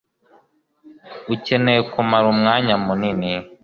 Ukeneye 1.33 1.81
kumara 1.91 2.25
umwanya 2.33 2.75
munini 2.85 3.31